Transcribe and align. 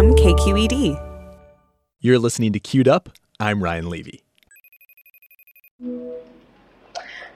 from 0.00 0.14
KQED. 0.14 0.98
You're 2.00 2.18
listening 2.18 2.54
to 2.54 2.58
Queued 2.58 2.88
Up. 2.88 3.10
I'm 3.38 3.62
Ryan 3.62 3.90
Levy. 3.90 4.22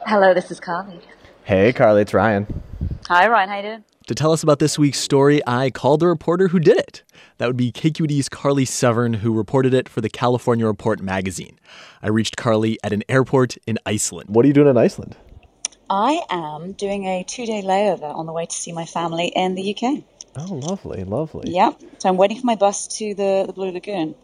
Hello, 0.07 0.33
this 0.33 0.51
is 0.51 0.61
Carly. 0.61 0.99
Hey, 1.43 1.75
Carly, 1.75 2.01
it's 2.01 2.15
Ryan. 2.15 2.63
Hi, 3.09 3.29
Ryan. 3.29 3.49
How 3.51 3.57
you 3.57 3.63
doing? 3.65 3.85
To 4.07 4.15
tell 4.15 4.33
us 4.33 4.43
about 4.43 4.61
this 4.61 4.79
week's 4.79 4.99
story, 4.99 5.43
I 5.47 5.69
called 5.69 6.01
the 6.01 6.07
reporter 6.07 6.49
who 6.49 6.59
did 6.59 6.79
it. 6.79 7.03
That 7.37 7.49
would 7.49 7.59
be 7.59 7.71
KQED's 7.71 8.31
Carly 8.31 8.65
Severn, 8.65 9.13
who 9.13 9.35
reported 9.35 9.75
it 9.75 9.87
for 9.87 10.01
the 10.01 10.09
California 10.09 10.65
Report 10.65 11.03
magazine. 11.03 11.61
I 12.01 12.09
reached 12.09 12.39
Carly 12.39 12.79
at 12.83 12.95
an 12.95 13.03
airport 13.11 13.59
in 13.67 13.79
Iceland. 13.85 14.31
What 14.31 14.47
are 14.47 14.49
you 14.49 14.55
doing 14.55 14.69
in 14.69 14.79
Iceland? 14.79 15.19
I 15.91 16.23
am 16.31 16.73
doing 16.73 17.05
a 17.05 17.25
two-day 17.25 17.61
layover 17.61 18.15
on 18.15 18.25
the 18.25 18.33
way 18.33 18.47
to 18.47 18.57
see 18.57 18.73
my 18.73 18.87
family 18.87 19.27
in 19.37 19.55
the 19.55 19.77
UK. 19.77 20.03
Oh, 20.37 20.55
lovely, 20.55 21.05
lovely. 21.05 21.51
Yeah, 21.51 21.73
so 21.99 22.09
I'm 22.09 22.17
waiting 22.17 22.41
for 22.41 22.47
my 22.47 22.57
bus 22.57 22.87
to 22.99 23.15
the, 23.15 23.45
the 23.47 23.53
Blue 23.53 23.71
Lagoon. 23.71 24.15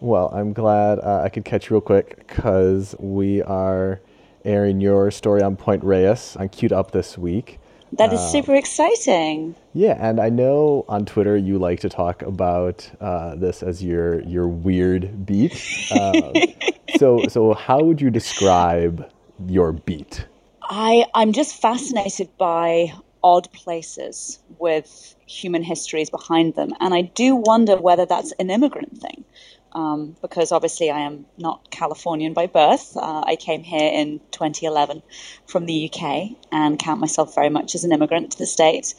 Well, 0.00 0.28
I'm 0.34 0.52
glad 0.52 0.98
uh, 0.98 1.22
I 1.24 1.28
could 1.30 1.44
catch 1.44 1.70
you 1.70 1.76
real 1.76 1.80
quick 1.80 2.26
because 2.26 2.94
we 2.98 3.42
are 3.42 4.00
airing 4.44 4.80
your 4.80 5.10
story 5.10 5.42
on 5.42 5.56
Point 5.56 5.82
Reyes 5.82 6.36
on 6.36 6.50
Queued 6.50 6.72
Up 6.72 6.90
this 6.90 7.16
week. 7.16 7.58
That 7.92 8.12
is 8.12 8.20
super 8.20 8.54
exciting. 8.54 9.54
Yeah, 9.72 9.96
and 10.00 10.20
I 10.20 10.28
know 10.28 10.84
on 10.88 11.06
Twitter 11.06 11.36
you 11.36 11.58
like 11.58 11.78
to 11.80 11.88
talk 11.88 12.22
about 12.22 12.90
uh, 13.00 13.36
this 13.36 13.62
as 13.62 13.84
your 13.84 14.20
your 14.22 14.48
weird 14.48 15.24
beat. 15.24 15.54
Uh, 15.92 16.32
so, 16.98 17.26
so 17.28 17.54
how 17.54 17.80
would 17.82 18.00
you 18.00 18.10
describe 18.10 19.08
your 19.46 19.72
beat? 19.72 20.26
I 20.62 21.06
I'm 21.14 21.32
just 21.32 21.60
fascinated 21.62 22.36
by 22.36 22.92
odd 23.24 23.50
places 23.52 24.38
with 24.58 25.16
human 25.26 25.64
histories 25.64 26.10
behind 26.10 26.54
them, 26.54 26.70
and 26.78 26.94
I 26.94 27.00
do 27.00 27.34
wonder 27.34 27.76
whether 27.76 28.06
that's 28.06 28.32
an 28.32 28.50
immigrant 28.50 28.98
thing. 28.98 29.24
Um, 29.72 30.14
because 30.22 30.52
obviously 30.52 30.88
I 30.88 31.00
am 31.00 31.26
not 31.36 31.68
Californian 31.72 32.32
by 32.32 32.46
birth. 32.46 32.96
Uh, 32.96 33.24
I 33.26 33.34
came 33.34 33.64
here 33.64 33.90
in 33.92 34.20
2011 34.30 35.02
from 35.48 35.66
the 35.66 35.90
UK 35.90 36.36
and 36.52 36.78
count 36.78 37.00
myself 37.00 37.34
very 37.34 37.48
much 37.48 37.74
as 37.74 37.82
an 37.82 37.90
immigrant 37.90 38.30
to 38.30 38.38
the 38.38 38.46
States. 38.46 38.94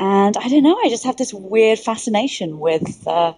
And 0.00 0.36
I 0.36 0.48
don't 0.48 0.64
know, 0.64 0.76
I 0.84 0.88
just 0.88 1.04
have 1.04 1.16
this 1.16 1.32
weird 1.32 1.78
fascination 1.78 2.58
with 2.58 3.06
uh, 3.06 3.34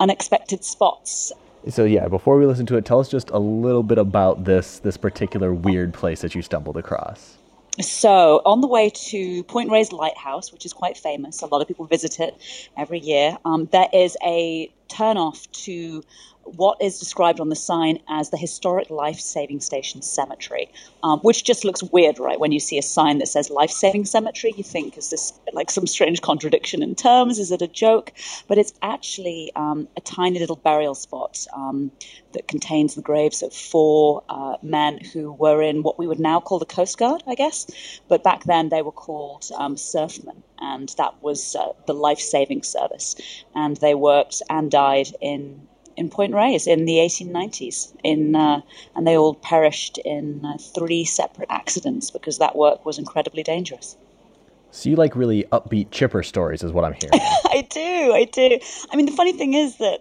unexpected 0.00 0.64
spots. 0.64 1.32
So 1.68 1.84
yeah, 1.84 2.08
before 2.08 2.36
we 2.36 2.46
listen 2.46 2.66
to 2.66 2.76
it, 2.76 2.84
tell 2.84 2.98
us 2.98 3.08
just 3.08 3.30
a 3.30 3.38
little 3.38 3.84
bit 3.84 3.98
about 3.98 4.44
this 4.44 4.80
this 4.80 4.96
particular 4.96 5.54
weird 5.54 5.94
place 5.94 6.20
that 6.20 6.34
you 6.34 6.42
stumbled 6.42 6.76
across. 6.76 7.38
So, 7.80 8.40
on 8.44 8.60
the 8.60 8.68
way 8.68 8.90
to 8.90 9.42
Point 9.44 9.70
Reyes 9.70 9.92
Lighthouse, 9.92 10.52
which 10.52 10.64
is 10.64 10.72
quite 10.72 10.96
famous, 10.96 11.42
a 11.42 11.46
lot 11.46 11.60
of 11.60 11.66
people 11.66 11.86
visit 11.86 12.20
it 12.20 12.36
every 12.76 13.00
year, 13.00 13.36
um, 13.44 13.66
there 13.72 13.88
is 13.92 14.16
a 14.24 14.72
turnoff 14.94 15.50
to 15.64 16.02
what 16.44 16.80
is 16.80 16.98
described 16.98 17.40
on 17.40 17.48
the 17.48 17.56
sign 17.56 17.98
as 18.08 18.30
the 18.30 18.36
Historic 18.36 18.90
Life 18.90 19.18
Saving 19.18 19.60
Station 19.60 20.02
Cemetery, 20.02 20.70
um, 21.02 21.20
which 21.20 21.44
just 21.44 21.64
looks 21.64 21.82
weird, 21.82 22.18
right? 22.18 22.38
When 22.38 22.52
you 22.52 22.60
see 22.60 22.78
a 22.78 22.82
sign 22.82 23.18
that 23.18 23.28
says 23.28 23.50
Life 23.50 23.70
Saving 23.70 24.04
Cemetery, 24.04 24.52
you 24.56 24.64
think, 24.64 24.98
is 24.98 25.10
this 25.10 25.32
like 25.52 25.70
some 25.70 25.86
strange 25.86 26.20
contradiction 26.20 26.82
in 26.82 26.94
terms? 26.94 27.38
Is 27.38 27.50
it 27.50 27.62
a 27.62 27.68
joke? 27.68 28.12
But 28.46 28.58
it's 28.58 28.74
actually 28.82 29.52
um, 29.56 29.88
a 29.96 30.00
tiny 30.00 30.38
little 30.38 30.56
burial 30.56 30.94
spot 30.94 31.46
um, 31.54 31.90
that 32.32 32.48
contains 32.48 32.94
the 32.94 33.02
graves 33.02 33.42
of 33.42 33.52
four 33.52 34.22
uh, 34.28 34.56
men 34.62 34.98
who 34.98 35.32
were 35.32 35.62
in 35.62 35.82
what 35.82 35.98
we 35.98 36.06
would 36.06 36.20
now 36.20 36.40
call 36.40 36.58
the 36.58 36.66
Coast 36.66 36.98
Guard, 36.98 37.22
I 37.26 37.34
guess. 37.34 38.00
But 38.08 38.22
back 38.22 38.44
then 38.44 38.68
they 38.68 38.82
were 38.82 38.92
called 38.92 39.48
um, 39.56 39.76
surfmen, 39.76 40.42
and 40.64 40.88
that 40.98 41.14
was 41.22 41.56
uh, 41.56 41.72
the 41.86 41.94
life 41.94 42.18
saving 42.18 42.62
service. 42.62 43.16
And 43.54 43.76
they 43.78 43.94
worked 43.94 44.42
and 44.48 44.70
died 44.70 45.08
in 45.20 45.68
in 45.96 46.10
Point 46.10 46.34
Reyes 46.34 46.66
in 46.66 46.86
the 46.86 46.96
1890s, 46.96 47.94
in 48.02 48.34
uh, 48.34 48.60
and 48.96 49.06
they 49.06 49.16
all 49.16 49.34
perished 49.34 49.98
in 49.98 50.44
uh, 50.44 50.58
three 50.58 51.04
separate 51.04 51.50
accidents 51.50 52.10
because 52.10 52.38
that 52.38 52.56
work 52.56 52.84
was 52.84 52.98
incredibly 52.98 53.42
dangerous. 53.42 53.96
So 54.72 54.90
you 54.90 54.96
like 54.96 55.14
really 55.14 55.44
upbeat, 55.52 55.92
chipper 55.92 56.24
stories, 56.24 56.64
is 56.64 56.72
what 56.72 56.84
I'm 56.84 56.94
hearing. 56.94 57.12
I 57.58 57.64
do, 57.70 58.12
I 58.12 58.24
do. 58.24 58.58
I 58.90 58.96
mean, 58.96 59.06
the 59.06 59.12
funny 59.12 59.32
thing 59.32 59.54
is 59.54 59.76
that 59.76 60.00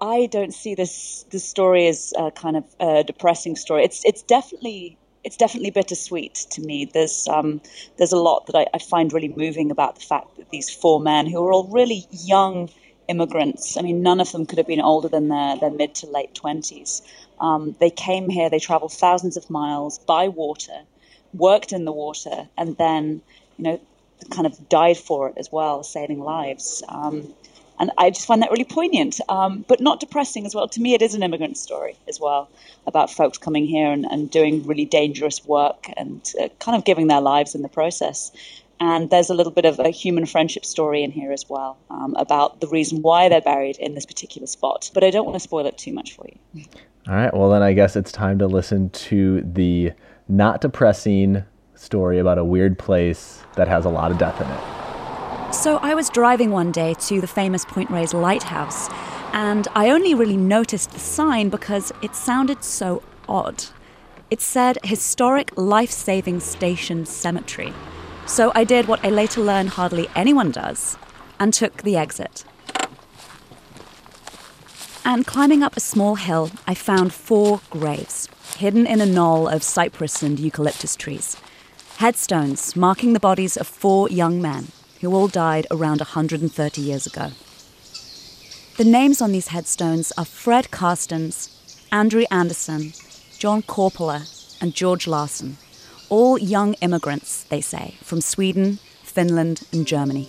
I 0.00 0.26
don't 0.26 0.54
see 0.54 0.74
this 0.74 1.26
this 1.30 1.46
story 1.46 1.86
as 1.86 2.14
a 2.18 2.30
kind 2.30 2.56
of 2.56 2.64
a 2.80 3.04
depressing 3.04 3.56
story. 3.56 3.84
It's 3.84 4.02
it's 4.04 4.22
definitely 4.22 4.96
it's 5.26 5.36
definitely 5.36 5.70
bittersweet 5.70 6.34
to 6.50 6.60
me. 6.62 6.84
There's 6.84 7.26
um, 7.26 7.60
there's 7.98 8.12
a 8.12 8.18
lot 8.18 8.46
that 8.46 8.54
I, 8.54 8.66
I 8.72 8.78
find 8.78 9.12
really 9.12 9.34
moving 9.36 9.72
about 9.72 9.96
the 9.96 10.02
fact 10.02 10.36
that 10.36 10.50
these 10.50 10.70
four 10.70 11.00
men 11.00 11.26
who 11.26 11.44
are 11.44 11.52
all 11.52 11.66
really 11.66 12.06
young 12.10 12.70
immigrants. 13.08 13.76
I 13.76 13.82
mean, 13.82 14.02
none 14.02 14.20
of 14.20 14.30
them 14.30 14.46
could 14.46 14.58
have 14.58 14.66
been 14.68 14.80
older 14.80 15.08
than 15.08 15.28
their, 15.28 15.56
their 15.56 15.70
mid 15.70 15.96
to 15.96 16.06
late 16.06 16.32
20s. 16.34 17.02
Um, 17.40 17.76
they 17.80 17.90
came 17.90 18.28
here, 18.28 18.48
they 18.48 18.58
traveled 18.58 18.92
thousands 18.92 19.36
of 19.36 19.50
miles 19.50 19.98
by 19.98 20.28
water, 20.28 20.82
worked 21.34 21.72
in 21.72 21.84
the 21.84 21.92
water, 21.92 22.48
and 22.56 22.76
then, 22.76 23.20
you 23.58 23.64
know, 23.64 23.80
kind 24.30 24.46
of 24.46 24.68
died 24.68 24.96
for 24.96 25.28
it 25.28 25.34
as 25.36 25.52
well, 25.52 25.82
saving 25.82 26.20
lives. 26.20 26.82
Um, 26.88 27.34
and 27.78 27.90
I 27.98 28.10
just 28.10 28.26
find 28.26 28.42
that 28.42 28.50
really 28.50 28.64
poignant, 28.64 29.20
um, 29.28 29.64
but 29.68 29.80
not 29.80 30.00
depressing 30.00 30.46
as 30.46 30.54
well. 30.54 30.68
To 30.68 30.80
me, 30.80 30.94
it 30.94 31.02
is 31.02 31.14
an 31.14 31.22
immigrant 31.22 31.58
story 31.58 31.96
as 32.08 32.18
well 32.20 32.48
about 32.86 33.10
folks 33.10 33.38
coming 33.38 33.66
here 33.66 33.90
and, 33.90 34.04
and 34.06 34.30
doing 34.30 34.66
really 34.66 34.84
dangerous 34.84 35.44
work 35.44 35.86
and 35.96 36.32
uh, 36.40 36.48
kind 36.58 36.76
of 36.76 36.84
giving 36.84 37.06
their 37.08 37.20
lives 37.20 37.54
in 37.54 37.62
the 37.62 37.68
process. 37.68 38.32
And 38.78 39.08
there's 39.08 39.30
a 39.30 39.34
little 39.34 39.52
bit 39.52 39.64
of 39.64 39.78
a 39.78 39.88
human 39.88 40.26
friendship 40.26 40.64
story 40.64 41.02
in 41.02 41.10
here 41.10 41.32
as 41.32 41.48
well 41.48 41.78
um, 41.90 42.14
about 42.16 42.60
the 42.60 42.68
reason 42.68 43.00
why 43.00 43.28
they're 43.28 43.40
buried 43.40 43.78
in 43.78 43.94
this 43.94 44.04
particular 44.04 44.46
spot. 44.46 44.90
But 44.92 45.02
I 45.02 45.10
don't 45.10 45.24
want 45.24 45.36
to 45.36 45.40
spoil 45.40 45.66
it 45.66 45.78
too 45.78 45.92
much 45.92 46.14
for 46.14 46.26
you. 46.26 46.64
All 47.08 47.14
right, 47.14 47.32
well, 47.32 47.50
then 47.50 47.62
I 47.62 47.72
guess 47.72 47.96
it's 47.96 48.12
time 48.12 48.38
to 48.40 48.46
listen 48.46 48.90
to 48.90 49.40
the 49.42 49.92
not 50.28 50.60
depressing 50.60 51.44
story 51.74 52.18
about 52.18 52.38
a 52.38 52.44
weird 52.44 52.78
place 52.78 53.42
that 53.54 53.68
has 53.68 53.84
a 53.84 53.90
lot 53.90 54.10
of 54.10 54.18
death 54.18 54.40
in 54.40 54.46
it. 54.46 54.85
So 55.52 55.78
I 55.78 55.94
was 55.94 56.10
driving 56.10 56.50
one 56.50 56.70
day 56.70 56.94
to 56.94 57.20
the 57.20 57.26
famous 57.26 57.64
Point 57.64 57.90
Reyes 57.90 58.12
Lighthouse, 58.12 58.88
and 59.32 59.66
I 59.74 59.90
only 59.90 60.14
really 60.14 60.36
noticed 60.36 60.90
the 60.90 60.98
sign 60.98 61.48
because 61.48 61.92
it 62.02 62.14
sounded 62.14 62.62
so 62.64 63.02
odd. 63.28 63.64
It 64.30 64.40
said 64.40 64.78
Historic 64.84 65.56
Life 65.56 65.90
Saving 65.90 66.40
Station 66.40 67.06
Cemetery. 67.06 67.72
So 68.26 68.52
I 68.54 68.64
did 68.64 68.86
what 68.86 69.04
I 69.04 69.08
later 69.08 69.40
learned 69.40 69.70
hardly 69.70 70.08
anyone 70.14 70.50
does 70.50 70.98
and 71.38 71.54
took 71.54 71.82
the 71.82 71.96
exit. 71.96 72.44
And 75.04 75.26
climbing 75.26 75.62
up 75.62 75.76
a 75.76 75.80
small 75.80 76.16
hill, 76.16 76.50
I 76.66 76.74
found 76.74 77.12
four 77.14 77.60
graves, 77.70 78.28
hidden 78.58 78.86
in 78.86 79.00
a 79.00 79.06
knoll 79.06 79.48
of 79.48 79.62
cypress 79.62 80.22
and 80.22 80.40
eucalyptus 80.40 80.96
trees. 80.96 81.36
Headstones 81.98 82.74
marking 82.74 83.12
the 83.12 83.20
bodies 83.20 83.56
of 83.56 83.66
four 83.66 84.08
young 84.08 84.42
men 84.42 84.68
who 85.00 85.14
all 85.14 85.28
died 85.28 85.66
around 85.70 86.00
130 86.00 86.80
years 86.80 87.06
ago. 87.06 87.30
The 88.76 88.84
names 88.84 89.22
on 89.22 89.32
these 89.32 89.48
headstones 89.48 90.12
are 90.18 90.24
Fred 90.24 90.70
Carstens, 90.70 91.50
Andrew 91.90 92.24
Anderson, 92.30 92.92
John 93.38 93.62
Korpela, 93.62 94.32
and 94.60 94.74
George 94.74 95.06
Larson 95.06 95.58
all 96.08 96.38
young 96.38 96.74
immigrants, 96.74 97.44
they 97.44 97.60
say, 97.60 97.96
from 98.02 98.20
Sweden, 98.20 98.78
Finland, 99.02 99.62
and 99.72 99.86
Germany. 99.86 100.28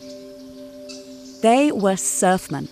They 1.41 1.71
were 1.71 1.95
surfmen, 1.95 2.67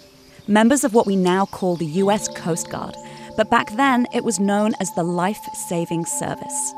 members 0.48 0.84
of 0.84 0.94
what 0.94 1.06
we 1.06 1.16
now 1.16 1.46
call 1.46 1.76
the 1.76 1.86
US 1.86 2.28
Coast 2.30 2.70
Guard, 2.70 2.96
but 3.38 3.50
back 3.50 3.76
then 3.76 4.08
it 4.14 4.24
was 4.24 4.40
known 4.40 4.74
as 4.80 4.94
the 4.96 5.04
Life 5.04 5.44
Saving 5.68 6.06
Service. 6.06 6.74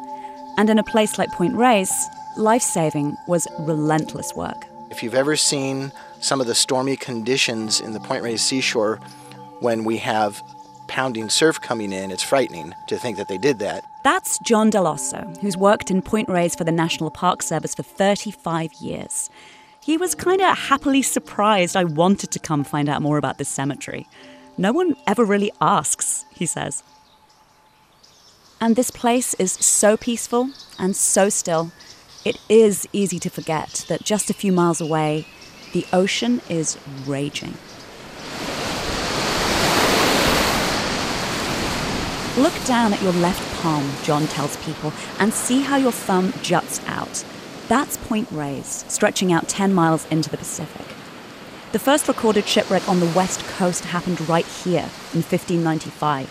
And 0.57 0.69
in 0.69 0.79
a 0.79 0.83
place 0.83 1.17
like 1.17 1.31
Point 1.31 1.55
Reyes, 1.55 1.93
life 2.35 2.63
saving 2.63 3.15
was 3.27 3.47
relentless 3.59 4.33
work. 4.35 4.66
If 4.97 5.03
you've 5.03 5.13
ever 5.13 5.35
seen 5.35 5.91
some 6.21 6.41
of 6.41 6.47
the 6.47 6.55
stormy 6.55 6.95
conditions 6.95 7.81
in 7.81 7.93
the 7.93 7.99
Point 7.99 8.23
Reyes 8.23 8.41
seashore 8.41 8.95
when 9.59 9.83
we 9.83 9.97
have 9.97 10.41
pounding 10.87 11.29
surf 11.29 11.61
coming 11.61 11.93
in, 11.93 12.09
it's 12.09 12.23
frightening 12.23 12.73
to 12.87 12.97
think 12.97 13.17
that 13.17 13.27
they 13.27 13.37
did 13.37 13.59
that. 13.59 13.83
That's 14.03 14.39
John 14.39 14.71
Dell'Osso, 14.71 15.39
who's 15.39 15.55
worked 15.55 15.91
in 15.91 16.01
Point 16.01 16.29
Reyes 16.29 16.55
for 16.55 16.63
the 16.63 16.71
National 16.71 17.11
Park 17.11 17.43
Service 17.43 17.75
for 17.75 17.83
35 17.83 18.73
years. 18.81 19.29
He 19.83 19.97
was 19.97 20.15
kind 20.15 20.41
of 20.41 20.57
happily 20.57 21.03
surprised 21.03 21.75
I 21.75 21.83
wanted 21.83 22.31
to 22.31 22.39
come 22.39 22.63
find 22.63 22.89
out 22.89 23.03
more 23.03 23.19
about 23.19 23.37
this 23.37 23.49
cemetery. 23.49 24.07
No 24.57 24.73
one 24.73 24.95
ever 25.05 25.23
really 25.23 25.51
asks, 25.61 26.25
he 26.33 26.47
says. 26.47 26.81
And 28.59 28.75
this 28.75 28.89
place 28.89 29.35
is 29.35 29.51
so 29.51 29.95
peaceful 29.95 30.49
and 30.79 30.95
so 30.95 31.29
still, 31.29 31.71
it 32.27 32.37
is 32.49 32.85
easy 32.91 33.19
to 33.19 33.29
forget 33.29 33.85
that 33.87 34.03
just 34.03 34.29
a 34.29 34.33
few 34.33 34.51
miles 34.51 34.81
away, 34.81 35.25
the 35.71 35.85
ocean 35.93 36.41
is 36.49 36.77
raging. 37.05 37.53
Look 42.35 42.53
down 42.65 42.91
at 42.91 43.01
your 43.01 43.13
left 43.13 43.61
palm, 43.61 43.89
John 44.03 44.27
tells 44.27 44.57
people, 44.57 44.91
and 45.19 45.33
see 45.33 45.61
how 45.61 45.77
your 45.77 45.93
thumb 45.93 46.33
juts 46.41 46.81
out. 46.85 47.23
That's 47.69 47.95
Point 47.95 48.27
Reyes, 48.29 48.83
stretching 48.89 49.31
out 49.31 49.47
10 49.47 49.73
miles 49.73 50.05
into 50.07 50.29
the 50.29 50.37
Pacific. 50.37 50.85
The 51.71 51.79
first 51.79 52.09
recorded 52.09 52.45
shipwreck 52.45 52.89
on 52.89 52.99
the 52.99 53.13
west 53.15 53.39
coast 53.57 53.85
happened 53.85 54.27
right 54.27 54.45
here 54.45 54.89
in 55.13 55.21
1595. 55.23 56.29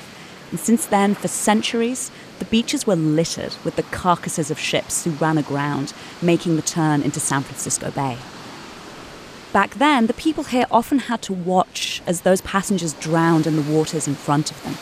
And 0.51 0.61
since 0.61 0.85
then, 0.85 1.15
for 1.15 1.29
centuries, 1.29 2.11
the 2.39 2.45
beaches 2.45 2.87
were 2.87 2.97
littered 2.97 3.55
with 3.65 3.77
the 3.77 3.83
carcasses 3.85 4.51
of 4.51 4.59
ships 4.59 5.05
who 5.05 5.11
ran 5.13 5.39
aground, 5.39 5.93
making 6.21 6.57
the 6.57 6.63
turn 6.63 7.03
into 7.03 7.21
San 7.21 7.43
Francisco 7.43 7.91
Bay. 7.91 8.19
Back 9.53 9.75
then, 9.75 10.07
the 10.07 10.13
people 10.13 10.45
here 10.45 10.67
often 10.71 10.99
had 10.99 11.23
to 11.23 11.33
watch 11.33 12.03
as 12.07 12.21
those 12.21 12.43
passengers 12.43 12.93
drowned 12.95 13.47
in 13.47 13.57
the 13.57 13.63
waters 13.63 14.07
in 14.07 14.15
front 14.15 14.51
of 14.51 14.63
them. 14.63 14.77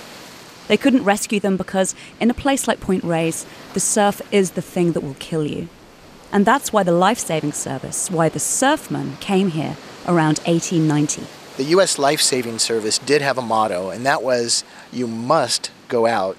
They 0.67 0.77
couldn't 0.77 1.05
rescue 1.05 1.39
them 1.39 1.57
because, 1.57 1.95
in 2.19 2.31
a 2.31 2.35
place 2.35 2.67
like 2.67 2.81
Point 2.81 3.05
Reyes, 3.05 3.47
the 3.75 3.81
surf 3.81 4.21
is 4.33 4.53
the 4.53 4.63
thing 4.63 4.93
that 4.93 5.03
will 5.03 5.17
kill 5.21 5.45
you. 5.45 5.69
And 6.33 6.45
that's 6.45 6.73
why 6.73 6.83
the 6.83 6.93
life 6.93 7.19
saving 7.19 7.53
service, 7.53 8.11
why 8.11 8.29
the 8.29 8.41
surfmen 8.41 9.21
came 9.21 9.51
here 9.51 9.77
around 10.09 10.39
1890. 10.41 11.23
The 11.57 11.65
U.S. 11.65 12.01
Life 12.01 12.21
Saving 12.21 12.59
Service 12.59 12.99
did 12.99 13.23
have 13.23 13.39
a 13.39 13.43
motto, 13.43 13.91
and 13.91 14.05
that 14.05 14.25
was 14.25 14.65
you 14.91 15.07
must 15.07 15.71
go 15.87 16.07
out, 16.07 16.37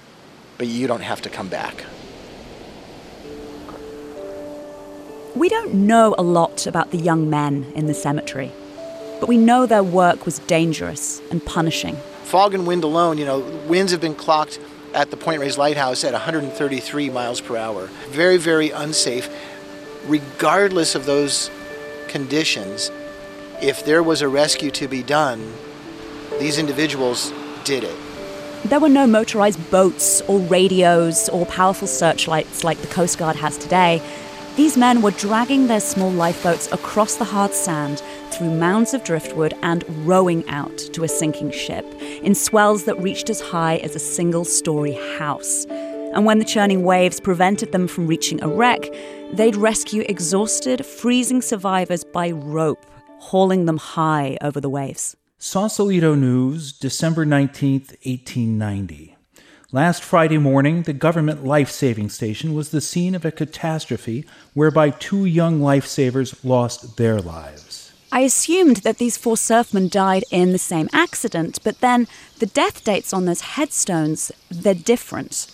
but 0.58 0.66
you 0.66 0.86
don't 0.86 1.02
have 1.02 1.22
to 1.22 1.30
come 1.30 1.48
back. 1.48 1.84
We 5.34 5.48
don't 5.50 5.74
know 5.74 6.14
a 6.16 6.22
lot 6.22 6.66
about 6.66 6.92
the 6.92 6.98
young 6.98 7.28
men 7.28 7.70
in 7.74 7.86
the 7.86 7.94
cemetery, 7.94 8.52
but 9.20 9.28
we 9.28 9.36
know 9.36 9.66
their 9.66 9.82
work 9.82 10.24
was 10.24 10.38
dangerous 10.40 11.20
and 11.30 11.44
punishing. 11.44 11.96
Fog 12.24 12.54
and 12.54 12.66
wind 12.66 12.84
alone, 12.84 13.18
you 13.18 13.26
know, 13.26 13.40
winds 13.68 13.92
have 13.92 14.00
been 14.00 14.14
clocked 14.14 14.58
at 14.94 15.10
the 15.10 15.16
Point 15.16 15.40
Reyes 15.40 15.58
Lighthouse 15.58 16.04
at 16.04 16.12
133 16.12 17.10
miles 17.10 17.42
per 17.42 17.56
hour. 17.56 17.86
Very, 18.08 18.38
very 18.38 18.70
unsafe. 18.70 19.28
Regardless 20.06 20.94
of 20.94 21.04
those 21.04 21.50
conditions, 22.08 22.90
if 23.60 23.84
there 23.84 24.02
was 24.02 24.22
a 24.22 24.28
rescue 24.28 24.70
to 24.70 24.88
be 24.88 25.02
done, 25.02 25.52
these 26.38 26.58
individuals 26.58 27.32
did 27.64 27.84
it. 27.84 27.96
There 28.68 28.80
were 28.80 28.88
no 28.88 29.06
motorized 29.06 29.70
boats 29.70 30.22
or 30.22 30.40
radios 30.40 31.28
or 31.28 31.46
powerful 31.46 31.86
searchlights 31.86 32.64
like 32.64 32.80
the 32.80 32.88
Coast 32.88 33.16
Guard 33.16 33.36
has 33.36 33.56
today. 33.56 34.02
These 34.56 34.76
men 34.76 35.02
were 35.02 35.12
dragging 35.12 35.68
their 35.68 35.78
small 35.78 36.10
lifeboats 36.10 36.66
across 36.72 37.14
the 37.14 37.24
hard 37.24 37.54
sand 37.54 38.02
through 38.32 38.50
mounds 38.50 38.92
of 38.92 39.04
driftwood 39.04 39.54
and 39.62 39.84
rowing 40.04 40.46
out 40.48 40.78
to 40.94 41.04
a 41.04 41.08
sinking 41.08 41.52
ship 41.52 41.86
in 42.22 42.34
swells 42.34 42.86
that 42.86 43.00
reached 43.00 43.30
as 43.30 43.40
high 43.40 43.76
as 43.76 43.94
a 43.94 44.00
single 44.00 44.44
story 44.44 44.98
house. 45.16 45.64
And 46.12 46.26
when 46.26 46.40
the 46.40 46.44
churning 46.44 46.82
waves 46.82 47.20
prevented 47.20 47.70
them 47.70 47.86
from 47.86 48.08
reaching 48.08 48.42
a 48.42 48.48
wreck, 48.48 48.92
they'd 49.32 49.54
rescue 49.54 50.02
exhausted, 50.08 50.84
freezing 50.84 51.40
survivors 51.40 52.02
by 52.02 52.32
rope, 52.32 52.84
hauling 53.20 53.66
them 53.66 53.76
high 53.76 54.36
over 54.40 54.60
the 54.60 54.68
waves. 54.68 55.16
Sausalito 55.48 56.16
News, 56.16 56.72
December 56.72 57.24
19th, 57.24 57.90
1890. 58.04 59.16
Last 59.70 60.02
Friday 60.02 60.38
morning, 60.38 60.82
the 60.82 60.92
government 60.92 61.44
life 61.44 61.70
saving 61.70 62.08
station 62.08 62.52
was 62.52 62.70
the 62.70 62.80
scene 62.80 63.14
of 63.14 63.24
a 63.24 63.30
catastrophe 63.30 64.26
whereby 64.54 64.90
two 64.90 65.24
young 65.24 65.60
lifesavers 65.60 66.44
lost 66.44 66.96
their 66.96 67.20
lives. 67.20 67.92
I 68.10 68.22
assumed 68.22 68.78
that 68.78 68.98
these 68.98 69.16
four 69.16 69.36
surfmen 69.36 69.88
died 69.88 70.24
in 70.32 70.50
the 70.50 70.58
same 70.58 70.88
accident, 70.92 71.60
but 71.62 71.78
then 71.78 72.08
the 72.40 72.46
death 72.46 72.82
dates 72.82 73.12
on 73.12 73.26
those 73.26 73.42
headstones, 73.54 74.32
they're 74.50 74.74
different. 74.74 75.46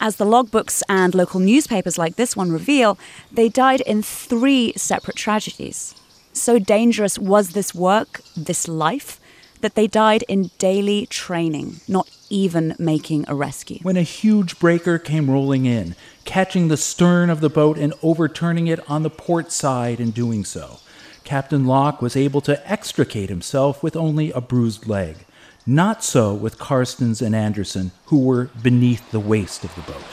As 0.00 0.16
the 0.16 0.24
logbooks 0.24 0.82
and 0.88 1.14
local 1.14 1.40
newspapers 1.40 1.98
like 1.98 2.16
this 2.16 2.38
one 2.38 2.50
reveal, 2.50 2.96
they 3.30 3.50
died 3.50 3.82
in 3.82 4.02
three 4.02 4.72
separate 4.76 5.18
tragedies. 5.18 5.94
So 6.32 6.58
dangerous 6.58 7.18
was 7.18 7.50
this 7.50 7.74
work, 7.74 8.22
this 8.34 8.66
life, 8.66 9.20
that 9.66 9.74
they 9.74 9.88
died 9.88 10.22
in 10.28 10.48
daily 10.58 11.06
training, 11.06 11.80
not 11.88 12.08
even 12.30 12.72
making 12.78 13.24
a 13.26 13.34
rescue. 13.34 13.80
When 13.82 13.96
a 13.96 14.02
huge 14.02 14.60
breaker 14.60 14.96
came 14.96 15.28
rolling 15.28 15.66
in, 15.66 15.96
catching 16.24 16.68
the 16.68 16.76
stern 16.76 17.30
of 17.30 17.40
the 17.40 17.50
boat 17.50 17.76
and 17.76 17.92
overturning 18.00 18.68
it 18.68 18.78
on 18.88 19.02
the 19.02 19.10
port 19.10 19.50
side 19.50 19.98
in 19.98 20.12
doing 20.12 20.44
so, 20.44 20.78
Captain 21.24 21.66
Locke 21.66 22.00
was 22.00 22.14
able 22.14 22.40
to 22.42 22.70
extricate 22.70 23.28
himself 23.28 23.82
with 23.82 23.96
only 23.96 24.30
a 24.30 24.40
bruised 24.40 24.86
leg. 24.86 25.26
Not 25.66 26.04
so 26.04 26.32
with 26.32 26.60
Karstens 26.60 27.20
and 27.20 27.34
Anderson, 27.34 27.90
who 28.04 28.20
were 28.20 28.50
beneath 28.62 29.10
the 29.10 29.18
waist 29.18 29.64
of 29.64 29.74
the 29.74 29.82
boat. 29.82 30.04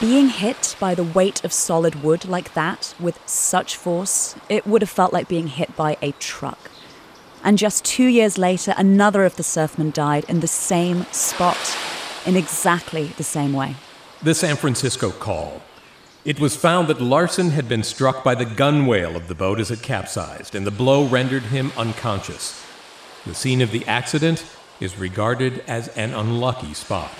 Being 0.00 0.30
hit 0.30 0.74
by 0.80 0.96
the 0.96 1.04
weight 1.04 1.44
of 1.44 1.52
solid 1.52 2.02
wood 2.02 2.24
like 2.24 2.54
that, 2.54 2.96
with 2.98 3.20
such 3.26 3.76
force, 3.76 4.34
it 4.48 4.66
would 4.66 4.82
have 4.82 4.90
felt 4.90 5.12
like 5.12 5.28
being 5.28 5.46
hit 5.46 5.76
by 5.76 5.96
a 6.02 6.10
truck. 6.18 6.71
And 7.44 7.58
just 7.58 7.84
two 7.84 8.06
years 8.06 8.38
later, 8.38 8.72
another 8.76 9.24
of 9.24 9.36
the 9.36 9.42
surfmen 9.42 9.90
died 9.92 10.24
in 10.28 10.40
the 10.40 10.46
same 10.46 11.04
spot, 11.10 11.76
in 12.24 12.36
exactly 12.36 13.06
the 13.16 13.24
same 13.24 13.52
way. 13.52 13.74
The 14.22 14.34
San 14.34 14.56
Francisco 14.56 15.10
Call. 15.10 15.62
It 16.24 16.38
was 16.38 16.54
found 16.54 16.86
that 16.86 17.00
Larson 17.00 17.50
had 17.50 17.68
been 17.68 17.82
struck 17.82 18.22
by 18.22 18.36
the 18.36 18.44
gunwale 18.44 19.16
of 19.16 19.26
the 19.26 19.34
boat 19.34 19.58
as 19.58 19.72
it 19.72 19.82
capsized, 19.82 20.54
and 20.54 20.64
the 20.64 20.70
blow 20.70 21.04
rendered 21.04 21.42
him 21.44 21.72
unconscious. 21.76 22.64
The 23.26 23.34
scene 23.34 23.60
of 23.60 23.72
the 23.72 23.84
accident 23.86 24.44
is 24.78 24.98
regarded 24.98 25.64
as 25.66 25.88
an 25.88 26.14
unlucky 26.14 26.74
spot. 26.74 27.10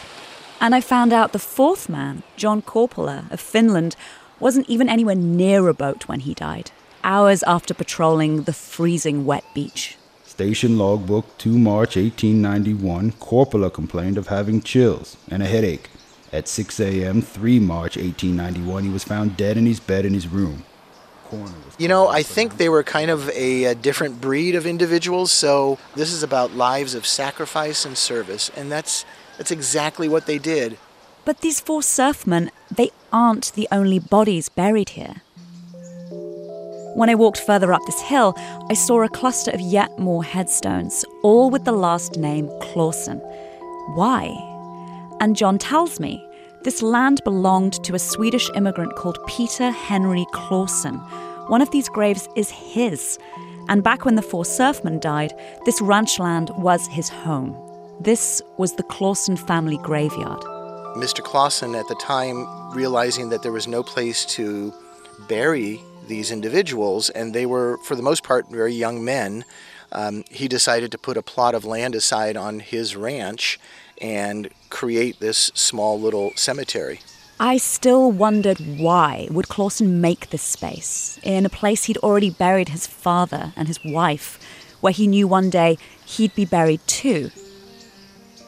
And 0.60 0.72
I 0.72 0.80
found 0.80 1.12
out 1.12 1.32
the 1.32 1.40
fourth 1.40 1.88
man, 1.88 2.22
John 2.36 2.62
Korpela 2.62 3.28
of 3.32 3.40
Finland, 3.40 3.96
wasn't 4.38 4.68
even 4.68 4.88
anywhere 4.88 5.16
near 5.16 5.66
a 5.66 5.74
boat 5.74 6.06
when 6.06 6.20
he 6.20 6.34
died, 6.34 6.70
hours 7.02 7.42
after 7.42 7.74
patrolling 7.74 8.44
the 8.44 8.52
freezing 8.52 9.24
wet 9.26 9.44
beach. 9.52 9.96
Station 10.32 10.78
logbook 10.78 11.26
2 11.36 11.58
March 11.58 11.94
1891, 11.94 13.12
Korpela 13.20 13.70
complained 13.70 14.16
of 14.16 14.28
having 14.28 14.62
chills 14.62 15.18
and 15.30 15.42
a 15.42 15.46
headache. 15.46 15.90
At 16.32 16.48
6 16.48 16.80
a.m., 16.80 17.20
3 17.20 17.60
March 17.60 17.98
1891, 17.98 18.84
he 18.84 18.88
was 18.88 19.04
found 19.04 19.36
dead 19.36 19.58
in 19.58 19.66
his 19.66 19.78
bed 19.78 20.06
in 20.06 20.14
his 20.14 20.26
room. 20.26 20.64
You 21.78 21.86
know, 21.86 22.08
I 22.08 22.22
think 22.22 22.56
they 22.56 22.70
were 22.70 22.82
kind 22.82 23.10
of 23.10 23.28
a, 23.28 23.64
a, 23.64 23.74
different 23.74 24.22
breed 24.22 24.54
of 24.54 24.64
individuals. 24.64 25.30
So 25.30 25.78
this 25.96 26.10
is 26.10 26.22
about 26.22 26.54
lives 26.54 26.94
of 26.94 27.06
sacrifice 27.06 27.84
and 27.84 27.96
service, 27.96 28.50
and 28.56 28.72
that's 28.72 29.04
that's 29.36 29.50
exactly 29.50 30.08
what 30.08 30.24
they 30.24 30.38
did. 30.38 30.78
But 31.26 31.40
these 31.42 31.60
four 31.60 31.82
surfmen, 31.82 32.50
they 32.74 32.90
aren't 33.12 33.52
the 33.52 33.68
only 33.70 33.98
bodies 33.98 34.48
buried 34.48 34.90
here. 34.90 35.22
When 36.94 37.08
I 37.08 37.14
walked 37.14 37.38
further 37.40 37.72
up 37.72 37.80
this 37.86 38.02
hill, 38.02 38.34
I 38.68 38.74
saw 38.74 39.02
a 39.02 39.08
cluster 39.08 39.50
of 39.50 39.60
yet 39.60 39.98
more 39.98 40.22
headstones, 40.22 41.06
all 41.22 41.48
with 41.48 41.64
the 41.64 41.72
last 41.72 42.18
name 42.18 42.50
Clausen. 42.60 43.18
Why? 43.94 44.30
And 45.18 45.34
John 45.34 45.56
tells 45.56 45.98
me 45.98 46.22
this 46.64 46.82
land 46.82 47.22
belonged 47.24 47.82
to 47.84 47.94
a 47.94 47.98
Swedish 47.98 48.50
immigrant 48.54 48.94
called 48.94 49.18
Peter 49.26 49.70
Henry 49.70 50.26
Clausen. 50.32 50.96
One 51.48 51.62
of 51.62 51.70
these 51.70 51.88
graves 51.88 52.28
is 52.36 52.50
his. 52.50 53.18
And 53.68 53.82
back 53.82 54.04
when 54.04 54.16
the 54.16 54.22
four 54.22 54.44
surfmen 54.44 55.00
died, 55.00 55.32
this 55.64 55.80
ranch 55.80 56.18
land 56.18 56.50
was 56.58 56.86
his 56.88 57.08
home. 57.08 57.56
This 58.00 58.42
was 58.58 58.74
the 58.74 58.82
Clausen 58.82 59.36
family 59.36 59.78
graveyard. 59.78 60.42
Mr. 60.96 61.22
Clausen, 61.22 61.74
at 61.74 61.88
the 61.88 61.94
time, 61.94 62.46
realizing 62.74 63.30
that 63.30 63.42
there 63.42 63.52
was 63.52 63.66
no 63.66 63.82
place 63.82 64.26
to 64.26 64.74
bury 65.26 65.80
these 66.12 66.30
individuals, 66.30 67.08
and 67.08 67.32
they 67.32 67.46
were, 67.46 67.78
for 67.86 67.96
the 67.96 68.02
most 68.02 68.22
part, 68.22 68.50
very 68.50 68.74
young 68.74 69.02
men, 69.02 69.46
um, 69.92 70.24
he 70.30 70.46
decided 70.46 70.92
to 70.92 70.98
put 70.98 71.16
a 71.16 71.22
plot 71.22 71.54
of 71.54 71.64
land 71.64 71.94
aside 71.94 72.36
on 72.36 72.60
his 72.60 72.94
ranch 72.94 73.58
and 74.00 74.50
create 74.68 75.20
this 75.20 75.50
small 75.54 75.98
little 75.98 76.30
cemetery. 76.36 77.00
I 77.40 77.56
still 77.56 78.12
wondered 78.12 78.58
why 78.78 79.26
would 79.30 79.48
Clausen 79.48 80.02
make 80.02 80.28
this 80.28 80.42
space 80.42 81.18
in 81.22 81.46
a 81.46 81.56
place 81.60 81.84
he'd 81.84 82.04
already 82.04 82.30
buried 82.30 82.68
his 82.68 82.86
father 82.86 83.54
and 83.56 83.68
his 83.68 83.82
wife, 83.82 84.38
where 84.82 84.92
he 84.92 85.06
knew 85.06 85.26
one 85.26 85.48
day 85.48 85.78
he'd 86.04 86.34
be 86.34 86.44
buried 86.44 86.86
too. 86.86 87.30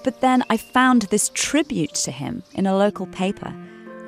But 0.04 0.20
then 0.20 0.44
I 0.50 0.58
found 0.58 1.02
this 1.02 1.30
tribute 1.32 1.94
to 2.04 2.10
him 2.10 2.42
in 2.52 2.66
a 2.66 2.76
local 2.76 3.06
paper, 3.06 3.54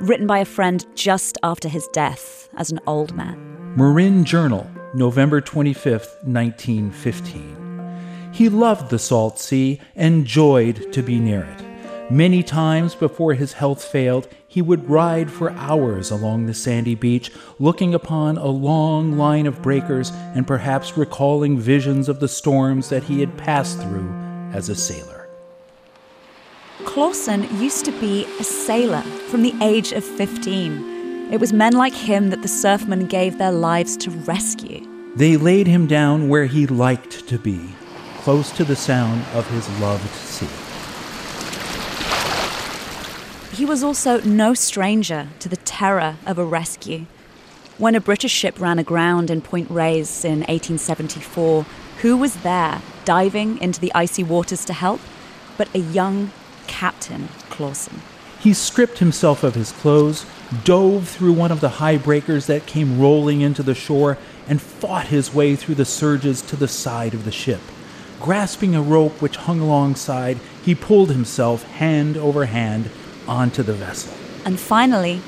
written 0.00 0.26
by 0.26 0.38
a 0.38 0.44
friend 0.44 0.84
just 0.94 1.38
after 1.42 1.68
his 1.68 1.86
death 1.88 2.48
as 2.56 2.70
an 2.70 2.80
old 2.86 3.14
man. 3.14 3.74
Marin 3.76 4.24
Journal, 4.24 4.70
November 4.94 5.40
25th, 5.40 6.24
1915. 6.24 8.30
He 8.32 8.48
loved 8.48 8.90
the 8.90 8.98
salt 8.98 9.38
sea 9.38 9.80
and 9.94 10.26
joyed 10.26 10.92
to 10.92 11.02
be 11.02 11.18
near 11.18 11.44
it. 11.44 11.62
Many 12.10 12.42
times 12.42 12.94
before 12.94 13.34
his 13.34 13.54
health 13.54 13.82
failed, 13.82 14.28
he 14.46 14.62
would 14.62 14.88
ride 14.88 15.30
for 15.30 15.50
hours 15.50 16.10
along 16.10 16.46
the 16.46 16.54
sandy 16.54 16.94
beach, 16.94 17.32
looking 17.58 17.94
upon 17.94 18.38
a 18.38 18.46
long 18.46 19.18
line 19.18 19.46
of 19.46 19.60
breakers 19.60 20.12
and 20.34 20.46
perhaps 20.46 20.96
recalling 20.96 21.58
visions 21.58 22.08
of 22.08 22.20
the 22.20 22.28
storms 22.28 22.88
that 22.90 23.02
he 23.02 23.20
had 23.20 23.36
passed 23.36 23.82
through 23.82 24.08
as 24.52 24.68
a 24.68 24.76
sailor. 24.76 25.15
Clausen 26.86 27.42
used 27.60 27.84
to 27.84 27.92
be 28.00 28.24
a 28.38 28.44
sailor 28.44 29.02
from 29.28 29.42
the 29.42 29.52
age 29.60 29.92
of 29.92 30.02
15. 30.02 31.30
It 31.32 31.38
was 31.38 31.52
men 31.52 31.74
like 31.74 31.92
him 31.92 32.30
that 32.30 32.40
the 32.40 32.48
surfmen 32.48 33.06
gave 33.08 33.36
their 33.36 33.52
lives 33.52 33.96
to 33.98 34.10
rescue. 34.10 34.86
They 35.16 35.36
laid 35.36 35.66
him 35.66 35.86
down 35.88 36.28
where 36.28 36.46
he 36.46 36.66
liked 36.66 37.26
to 37.28 37.38
be, 37.38 37.74
close 38.18 38.50
to 38.52 38.64
the 38.64 38.76
sound 38.76 39.24
of 39.34 39.46
his 39.50 39.68
loved 39.80 40.08
sea. 40.14 40.46
He 43.54 43.66
was 43.66 43.82
also 43.82 44.20
no 44.20 44.54
stranger 44.54 45.28
to 45.40 45.48
the 45.48 45.56
terror 45.56 46.16
of 46.24 46.38
a 46.38 46.44
rescue. 46.44 47.06
When 47.78 47.94
a 47.94 48.00
British 48.00 48.32
ship 48.32 48.58
ran 48.60 48.78
aground 48.78 49.28
in 49.28 49.42
Point 49.42 49.70
Reyes 49.70 50.24
in 50.24 50.38
1874, 50.40 51.66
who 52.00 52.16
was 52.16 52.36
there 52.36 52.80
diving 53.04 53.58
into 53.58 53.80
the 53.80 53.92
icy 53.94 54.22
waters 54.22 54.64
to 54.66 54.72
help 54.72 55.00
but 55.58 55.68
a 55.74 55.78
young 55.78 56.30
Captain 56.66 57.28
Clausen? 57.50 58.02
He 58.40 58.52
stripped 58.54 58.98
himself 58.98 59.42
of 59.42 59.54
his 59.54 59.72
clothes, 59.72 60.26
dove 60.64 61.08
through 61.08 61.32
one 61.32 61.50
of 61.50 61.60
the 61.60 61.68
high 61.68 61.96
breakers 61.96 62.46
that 62.46 62.66
came 62.66 63.00
rolling 63.00 63.40
into 63.40 63.62
the 63.62 63.74
shore, 63.74 64.18
and 64.46 64.60
fought 64.60 65.08
his 65.08 65.34
way 65.34 65.56
through 65.56 65.74
the 65.74 65.84
surges 65.84 66.42
to 66.42 66.56
the 66.56 66.68
side 66.68 67.14
of 67.14 67.24
the 67.24 67.32
ship. 67.32 67.60
Grasping 68.20 68.74
a 68.74 68.82
rope 68.82 69.20
which 69.20 69.36
hung 69.36 69.60
alongside, 69.60 70.38
he 70.64 70.74
pulled 70.74 71.10
himself 71.10 71.64
hand 71.64 72.16
over 72.16 72.46
hand 72.46 72.90
onto 73.26 73.62
the 73.62 73.72
vessel. 73.72 74.14
And 74.44 74.60
finally, 74.60 75.20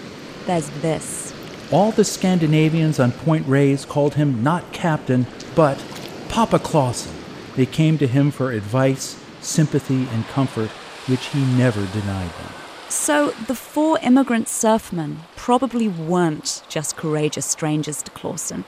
there's 0.47 0.71
this. 0.80 1.35
All 1.71 1.90
the 1.90 2.04
Scandinavians 2.04 2.99
on 2.99 3.12
Point 3.12 3.47
Reyes 3.47 3.85
called 3.85 4.14
him 4.14 4.42
not 4.42 4.73
captain, 4.73 5.26
but 5.54 5.83
Papa 6.28 6.59
Clausen. 6.59 7.12
They 7.57 7.66
came 7.66 7.99
to 7.99 8.07
him 8.07 8.30
for 8.30 8.52
advice, 8.52 9.23
sympathy, 9.40 10.07
and 10.12 10.26
comfort, 10.28 10.71
which 11.09 11.27
he 11.27 11.45
never 11.57 11.85
denied 11.87 12.31
them. 12.31 12.53
So 12.88 13.31
the 13.47 13.55
four 13.55 13.99
immigrant 14.03 14.47
surfmen 14.47 15.19
probably 15.37 15.88
weren't 15.88 16.62
just 16.69 16.97
courageous 16.97 17.47
strangers 17.47 18.03
to 18.03 18.11
Clausen. 18.12 18.65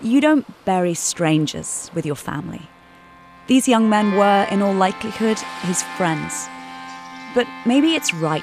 You 0.00 0.20
don't 0.20 0.46
bury 0.64 0.94
strangers 0.94 1.90
with 1.94 2.06
your 2.06 2.16
family. 2.16 2.68
These 3.46 3.68
young 3.68 3.88
men 3.88 4.16
were, 4.16 4.46
in 4.50 4.62
all 4.62 4.74
likelihood, 4.74 5.38
his 5.62 5.82
friends. 5.96 6.48
But 7.34 7.48
maybe 7.66 7.94
it's 7.94 8.14
right 8.14 8.42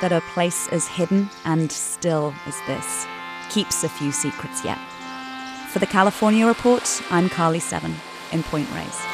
that 0.00 0.12
a 0.12 0.20
place 0.34 0.68
as 0.68 0.88
hidden 0.88 1.30
and 1.44 1.70
still 1.70 2.34
as 2.46 2.56
this 2.66 3.06
keeps 3.50 3.84
a 3.84 3.88
few 3.88 4.10
secrets 4.10 4.64
yet. 4.64 4.78
For 5.70 5.78
the 5.78 5.86
California 5.86 6.46
Report, 6.46 7.02
I'm 7.10 7.28
Carly 7.28 7.60
Severn 7.60 7.94
in 8.32 8.42
Point 8.42 8.68
Reyes. 8.72 9.11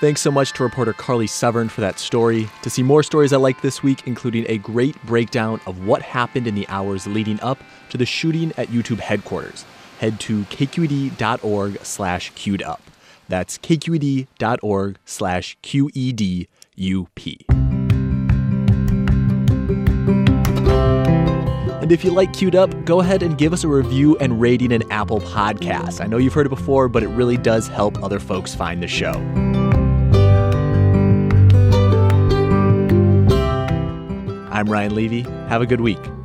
Thanks 0.00 0.20
so 0.20 0.30
much 0.30 0.52
to 0.52 0.62
reporter 0.62 0.92
Carly 0.92 1.26
Severn 1.26 1.68
for 1.68 1.80
that 1.80 1.98
story. 1.98 2.48
To 2.62 2.70
see 2.70 2.84
more 2.84 3.02
stories 3.02 3.32
I 3.32 3.36
like 3.38 3.62
this 3.62 3.82
week, 3.82 4.06
including 4.06 4.46
a 4.48 4.58
great 4.58 4.94
breakdown 5.04 5.60
of 5.66 5.84
what 5.86 6.02
happened 6.02 6.46
in 6.46 6.54
the 6.54 6.68
hours 6.68 7.08
leading 7.08 7.40
up 7.40 7.58
to 7.90 7.98
the 7.98 8.06
shooting 8.06 8.52
at 8.56 8.68
YouTube 8.68 9.00
headquarters, 9.00 9.64
head 9.98 10.20
to 10.20 10.42
kqed.org 10.44 11.78
slash 11.82 12.30
queued 12.36 12.62
up. 12.62 12.80
That's 13.28 13.58
kqed.org 13.58 14.98
slash 15.04 15.58
QEDUP. 15.64 17.44
And 21.82 21.92
if 21.92 22.04
you 22.04 22.10
like 22.12 22.32
Queued 22.34 22.54
Up, 22.54 22.84
go 22.84 23.00
ahead 23.00 23.22
and 23.22 23.36
give 23.38 23.52
us 23.52 23.64
a 23.64 23.68
review 23.68 24.16
and 24.18 24.40
rating 24.40 24.72
in 24.72 24.92
Apple 24.92 25.20
Podcasts. 25.20 26.02
I 26.02 26.06
know 26.06 26.18
you've 26.18 26.34
heard 26.34 26.46
it 26.46 26.50
before, 26.50 26.88
but 26.88 27.02
it 27.02 27.08
really 27.08 27.38
does 27.38 27.66
help 27.66 28.02
other 28.02 28.20
folks 28.20 28.54
find 28.54 28.82
the 28.82 28.88
show. 28.88 29.14
I'm 34.58 34.66
Ryan 34.66 34.94
Levy. 34.96 35.20
Have 35.46 35.62
a 35.62 35.66
good 35.66 35.80
week. 35.80 36.17